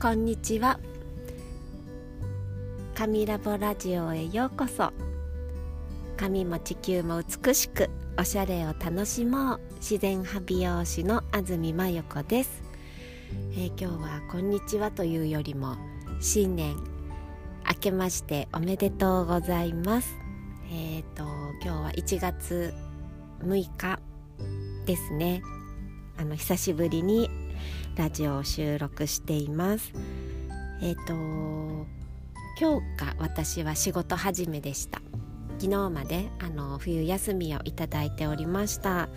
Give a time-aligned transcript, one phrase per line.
[0.00, 0.80] こんにちは。
[2.94, 4.94] 神ラボラジオへようこそ。
[6.16, 9.60] 髪も地球も美しくおしゃれを楽しもう。
[9.74, 12.62] 自然派美容師の安住真由子です、
[13.52, 15.76] えー、今日はこんにちはというよりも
[16.18, 16.76] 新年
[17.68, 20.16] 明けましておめでとうございます。
[20.72, 21.24] えっ、ー、と
[21.62, 22.72] 今日は1月
[23.42, 24.00] 6日
[24.86, 25.42] ですね。
[26.16, 27.28] あの久しぶりに
[27.96, 29.92] ラジオを収録しています。
[30.80, 31.12] えっ、ー、と
[32.58, 35.02] 今日が私は仕事始めでした。
[35.58, 39.08] 昨日まであの冬休みをいただいておりました。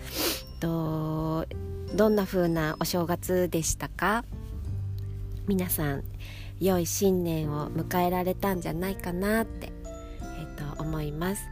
[0.60, 1.46] と
[1.94, 4.24] どんな風なお正月でしたか？
[5.46, 6.04] 皆さん
[6.58, 9.72] 良い新年を迎えられたんじゃないかなって、
[10.22, 11.42] えーと、思います、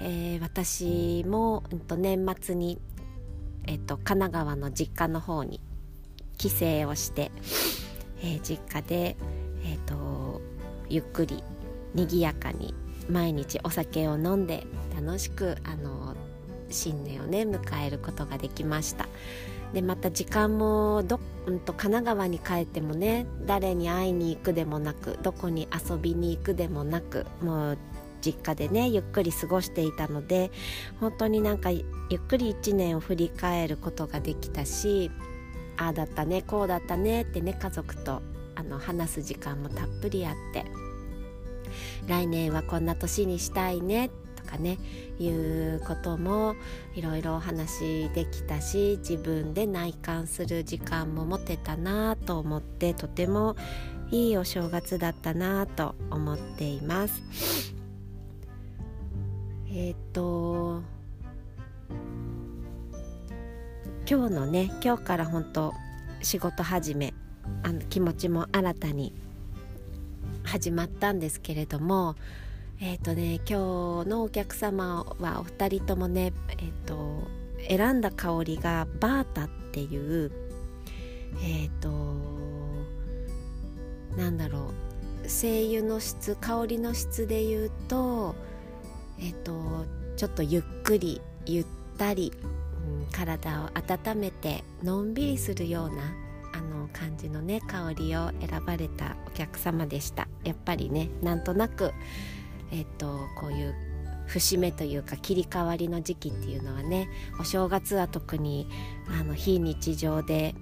[0.00, 2.78] えー、私も、うん、と年末に、
[3.66, 5.60] えーと神奈川の実家の方に
[6.42, 7.30] 帰省をして、
[8.20, 9.16] えー、実家で、
[9.64, 10.40] えーと、
[10.88, 11.44] ゆっくり
[11.94, 12.74] 賑やかに
[13.08, 16.16] 毎日お酒を飲んで楽しくあの
[16.68, 19.08] 新年をね迎えることができました。
[19.72, 27.78] でまた時間もど、うんと、神奈川に帰ってもね誰に会いに行くでもなくどこに遊びに行くでもなくもう
[28.20, 30.50] 実家でねゆっくり過ごしていたので
[31.00, 31.84] 本当になんかゆ
[32.16, 35.10] っくり1年を振り返ることができたし
[35.76, 38.22] ああだったねこうだったねってね家族と
[38.54, 40.64] あの話す時間もたっぷりあって
[42.06, 44.78] 来年はこんな年にしたいねとかね
[45.18, 46.54] いうことも
[46.94, 53.56] いろいろお話できたし自分で内観する時間も持てたなと思ってとても
[54.10, 57.22] いいお正月だったなと思っています。
[59.70, 60.82] えっ、と
[64.12, 65.72] 今日のね今日から本当
[66.20, 67.14] 仕事始め
[67.62, 69.14] あの気持ちも新たに
[70.42, 72.14] 始まったんですけれども
[72.78, 77.26] えっ、ー、とね今日のお客様はお二人ともねえっ、ー、と
[77.66, 80.30] 選んだ香りがバータっていう
[81.42, 81.88] えっ、ー、と
[84.18, 84.74] なんだろ
[85.24, 88.34] う精油の質香りの質で言うと
[89.18, 89.86] えっ、と
[90.18, 91.66] ちょっとゆっくりゆっ
[91.96, 92.30] たり
[93.10, 96.02] 体を温めてのんびりするような
[96.54, 100.28] あの感じのね香りを選ばれたお客様でした。
[100.44, 101.92] やっぱりねなんとなく
[102.70, 103.74] えっとこういう
[104.26, 107.08] 節目というか切り替わりの時期っていうのはね
[107.38, 108.66] お正月は特に
[109.20, 110.54] あの非日常で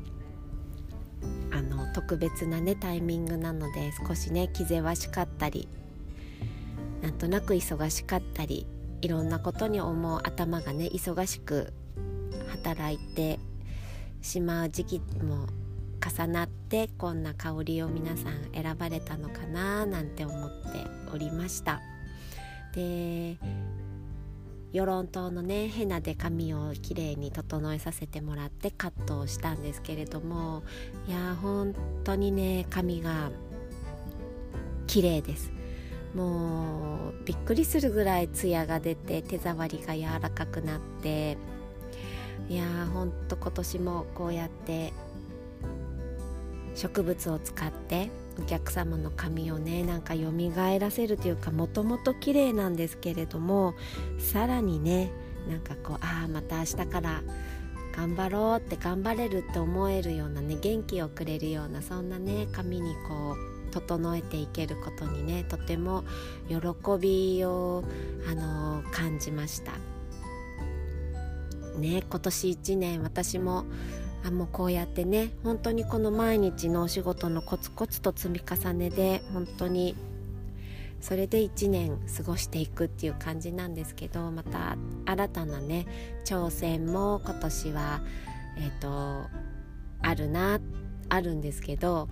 [1.53, 5.69] あの特別なねタイミングなので少しね気ぜわしかったり
[7.03, 8.67] なんとなく忙しかったり
[9.03, 11.73] いろんなことに思う頭がね忙しく
[12.51, 13.39] 働いて
[14.23, 15.47] しまう時期も
[16.01, 21.81] 重なってこんな香りを皆さん選ばれたのかななんて思っておりました。
[22.75, 23.37] で
[24.73, 30.63] 与論島のねヘナで髪をきれいに整えさせてもらってカットをしたんですけれども
[31.09, 31.75] いや本
[32.05, 33.31] 当にね髪が
[34.87, 35.53] 綺麗です。
[36.15, 41.37] もうびっくりするぐらいツヤが出て手触りが柔らかくなって
[42.51, 44.93] いやーほんと今年もこうやって
[46.75, 50.33] 植物を使ってお客様の髪をねなんか蘇
[50.81, 53.75] らせるというかもともと綺麗なんですけれども
[54.19, 55.13] さらにね
[55.49, 57.23] なんかこうああまた明日から
[57.97, 63.37] 頑張ろうって頑張れるって思えるようなね元気をくれるようなそんなね髪にこ
[63.69, 66.03] う整えていけることにねとても
[66.49, 66.57] 喜
[67.01, 67.85] びを、
[68.29, 69.90] あのー、感じました。
[71.81, 73.65] ね今年1年私も
[74.25, 79.97] あもうこうやってね本当にこの毎日のお仕事のコツコツと積み重ねで本当に
[81.01, 84.77] それで1年過ごしていくっていう感じなんですけどまた
[85.07, 85.87] 新たなね
[86.27, 88.03] 挑戦も今年は
[88.59, 89.29] えっ、ー、と
[90.03, 90.61] あるな
[91.09, 92.09] あるんですけど、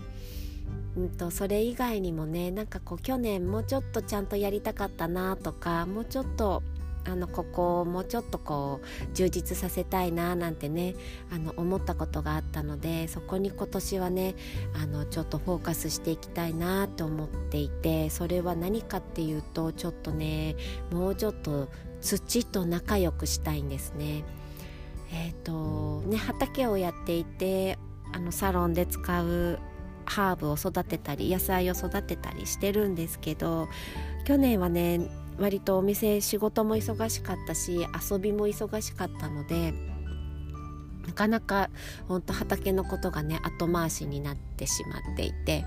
[0.96, 6.62] うんと、それ以外にもねなんかこう去年もうちょっとちゃんとやりたかったなとかもうちょっと
[7.08, 10.94] あのここをもうちょっとこう充実させたいななんてね
[11.32, 14.34] あの思ったことがあったのでそこに今年はね
[14.74, 20.56] あのちょっとフォーカスしていきたいなと思っていてそれは何かっていうとちょっとね
[20.90, 21.68] もうちょっと
[22.00, 24.24] 土と仲良くしたいんですね。
[25.10, 27.78] えーとね、畑をやっていて
[28.12, 29.58] あのサロンで使う
[30.04, 33.68] ハーブを育てたり野菜を育てたりしてるんですけど
[34.24, 35.00] 去年はね
[35.38, 39.72] 割とお店仕事も忙しかったし遊びも忙しかったので
[41.06, 41.70] なかなか
[42.06, 45.64] 本当畑のことがね後回しになってしまっていて。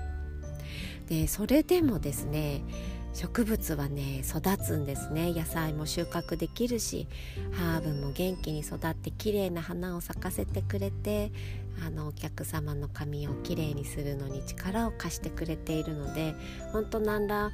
[1.08, 2.62] でそれでもですね
[3.12, 5.32] 植物はね育つんですね。
[5.32, 7.06] 野菜も収穫できるし
[7.52, 11.30] ハーブも元気に育って綺麗な花を咲かせてくれて
[11.84, 16.34] あのお客様の髪をきれいにするのに力を貸してくれているので
[16.72, 17.50] 本当なんら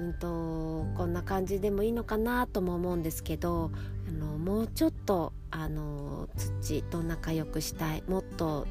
[0.00, 3.70] うんとこんな感じでもいいのかなとも思うんですけど
[4.08, 8.02] あのもうちょっとあの土と仲良くしたい。
[8.08, 8.66] もっと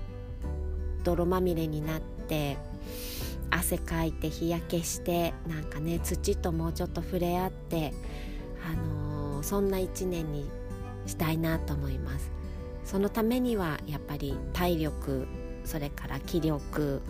[1.03, 2.57] 泥まみれになって
[3.51, 7.93] 汗かいて日焼けしてなんかね土ともうちょっと触れ合って、
[8.65, 10.49] あの、そんな一年に
[11.05, 12.31] したいなと思います。
[12.83, 15.27] そのためにはやっぱり体力
[15.63, 17.01] それから気力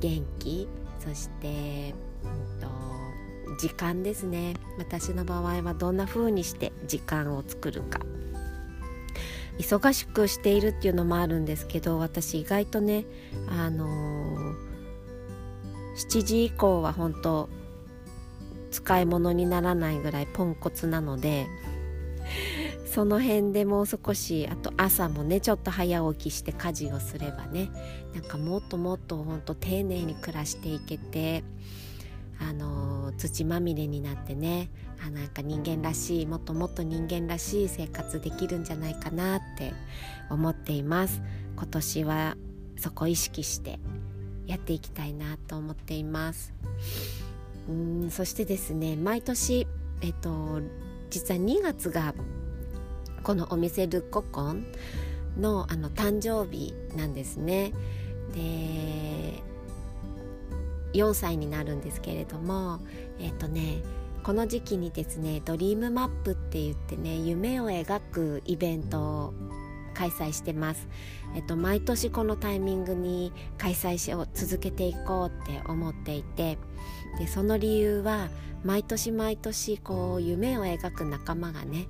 [0.00, 0.68] 元気
[0.98, 1.94] そして、
[2.24, 2.68] うんと、
[3.58, 4.54] 時間ですね。
[4.78, 8.00] 私の場合はどんな風にして時間を作るか。
[9.58, 13.04] 忙しくしているっていうのもあるんですけど私意外とね
[13.48, 14.68] あのー
[15.98, 17.48] 7時以降は本当
[18.70, 21.48] 使い物にならないぐらいポンコツなので
[22.86, 27.70] その辺でもう少しあと朝もねちょっと早起きして家事をすればね
[28.14, 31.42] なんかもっともっとほんと丁寧に暮らしていけて
[33.18, 34.70] 土まみれになってね
[35.04, 39.74] あなんか人間らしいもっともっと人間らしい生活できるんじゃないかなって
[40.30, 41.20] 思っています。
[41.56, 42.36] 今年は
[42.76, 43.80] そこ意識して
[44.46, 46.54] やっていきたいなと思っています。
[47.68, 49.66] うんそしてですね毎年
[50.00, 50.60] えっと
[51.10, 52.14] 実は2月が
[53.22, 54.64] このお店ルッココン
[55.36, 57.72] のあの誕生日なんですね。
[58.34, 59.42] で
[60.94, 62.80] 4歳になるんですけれども
[63.18, 63.82] えっとね
[64.22, 69.34] この時期にですねドリームマップって言ってね夢を描くイベントを
[69.94, 70.86] 開催してます。
[71.34, 76.56] えっと、毎年このタイミングに開催を続けていこうって思っていて
[77.18, 78.28] でその理由は
[78.64, 81.86] 毎年毎年こう夢を描く仲間がね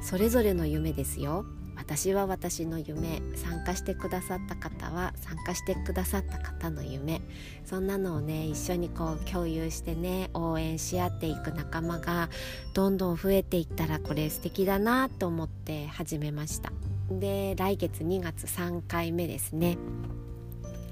[0.00, 1.44] それぞれの夢ですよ
[1.88, 7.22] 私は私の夢参加してくださった方は参加してくださった方の夢。
[7.64, 12.28] そんなのをね一緒にこう共有してね応援し合っていく仲間が
[12.74, 16.72] どんどん増えていったらこれ素敵だなと思って始めました。
[17.10, 19.78] で来月2月3回目ですね。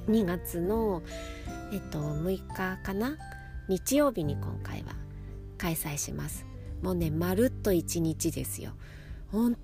[0.09, 1.03] 2月の
[1.73, 3.19] えっと6日かな？
[3.69, 4.97] 日曜日に今回は
[5.59, 6.47] 開催します。
[6.81, 8.73] もうねまるっと1日ですよ。
[9.31, 9.59] 本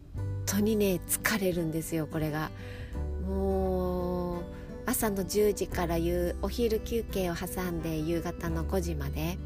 [0.46, 2.50] 当にね疲れるんですよこれが。
[3.26, 4.42] もう
[4.84, 9.38] 朝の10時から夕お昼休憩を挟んで夕方の5時まで。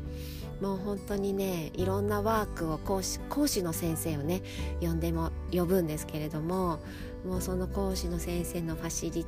[0.60, 4.42] もう本当にねいろんなワークを講師講師の先生をね
[4.80, 6.78] 呼んでも呼ぶんですけれども
[7.26, 9.26] もうその講師の先生のファシリ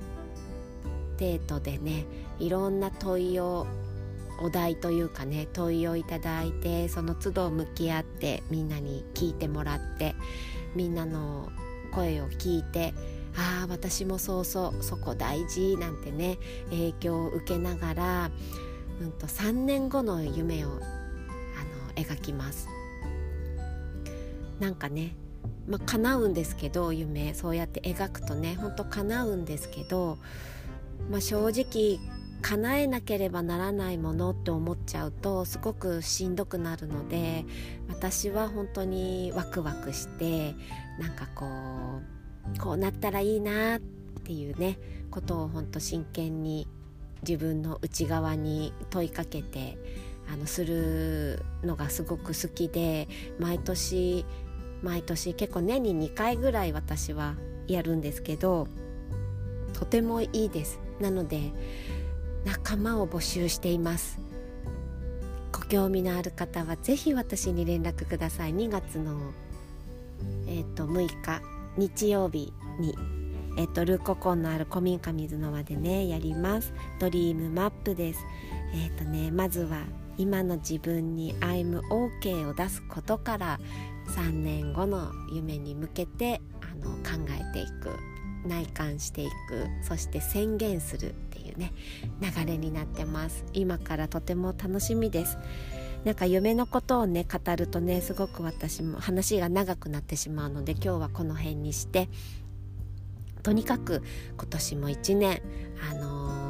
[1.18, 2.06] テートでね
[2.38, 3.66] いろんな問いを
[4.40, 10.14] お題というかね問いをいただいてその都度向き合ってみんなに聞いてもらって
[10.78, 11.50] みんなの
[11.92, 12.94] 声を聞いて
[13.36, 16.38] ああ私もそうそうそこ大事なんてね
[16.70, 18.30] 影響を受けながら、
[19.00, 20.78] うんと、3年後の夢をあの
[21.96, 22.68] 描きます。
[24.60, 25.16] なんかね
[25.66, 30.16] まあ叶うんですけど夢そうやって描くとねほんと叶うんですけど、
[31.10, 31.98] まあ、正直
[32.42, 37.44] 叶えなければならないものって思っちゃうとすごくしんどくなるので
[37.88, 40.54] 私は本当にワクワクして
[40.98, 41.46] なんかこ
[42.54, 43.80] うこうなったらいいなっ
[44.24, 44.78] ていうね
[45.10, 46.66] ことを本当真剣に
[47.22, 49.76] 自分の内側に問いかけて
[50.32, 54.24] あのするのがすごく好きで毎年
[54.82, 57.34] 毎年結構年に2回ぐらい私は
[57.66, 58.68] やるんですけど
[59.72, 60.80] とてもいいです。
[61.00, 61.52] なので
[62.44, 64.20] 仲間を募集しています。
[65.52, 68.54] ご興味のある方は是非私に連絡ください。
[68.54, 69.32] 2月の、
[70.46, 71.42] えーと、6日
[71.76, 72.94] 日曜日に
[73.56, 76.72] えっと、ルーココンのある古民家水の輪でねやります。
[77.00, 78.20] ドリームマップです。
[78.72, 79.82] えっ、とねまずは
[80.16, 83.58] 今の自分に「I'm OK」を出すことから
[84.08, 87.90] 3年後の夢に向けてあの考えていく
[88.46, 89.32] 内観していく
[89.82, 91.14] そして宣言する
[91.58, 91.72] ね
[92.20, 93.44] 流れになってます。
[93.52, 95.38] 今からとても楽しみです。
[96.04, 102.08] なんか夢のことをね語るとねすごく私も話が長くなってしまうので今日はこの辺にして。
[103.42, 104.02] とにかく
[104.36, 105.40] 今年も一年
[105.90, 106.48] あのー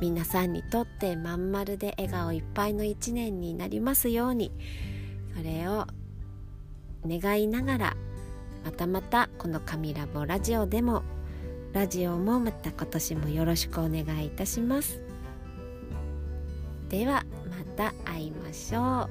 [0.00, 4.52] 皆さんにとってまん丸で笑顔いっぱいの一年になりますように
[5.36, 5.86] それを
[7.04, 7.96] 願いながら
[8.64, 11.02] またまたこの「神ラボラジオ」でも
[11.72, 15.00] ラジオもまた今年もよろしくお願いいたします。
[16.88, 19.08] ではまた会いましょ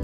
[0.00, 0.03] う。